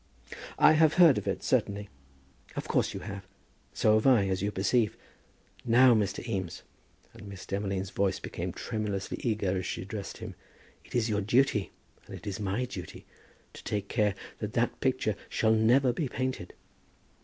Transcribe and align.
"I 0.57 0.71
have 0.71 0.95
heard 0.95 1.19
of 1.19 1.27
it, 1.27 1.43
certainly." 1.43 1.87
"Of 2.55 2.67
course 2.67 2.95
you 2.95 3.01
have. 3.01 3.27
So 3.71 3.93
have 3.93 4.07
I, 4.07 4.27
as 4.29 4.41
you 4.41 4.51
perceive. 4.51 4.97
Now, 5.63 5.93
Mr. 5.93 6.27
Eames," 6.27 6.63
and 7.13 7.27
Miss 7.27 7.45
Demolines' 7.45 7.91
voice 7.91 8.17
became 8.19 8.51
tremulously 8.51 9.19
eager 9.21 9.55
as 9.55 9.67
she 9.67 9.83
addressed 9.83 10.17
him, 10.17 10.33
"it 10.83 10.95
is 10.95 11.07
your 11.07 11.21
duty, 11.21 11.69
and 12.07 12.15
it 12.15 12.25
is 12.25 12.39
my 12.39 12.65
duty, 12.65 13.05
to 13.53 13.63
take 13.63 13.89
care 13.89 14.15
that 14.39 14.53
that 14.53 14.79
picture 14.79 15.15
shall 15.29 15.53
never 15.53 15.93
be 15.93 16.07
painted." 16.09 16.55